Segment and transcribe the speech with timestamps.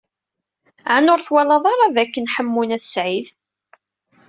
[0.95, 3.27] Ɛni ur twalaḍ ara dakken Ḥemmu n At Sɛid?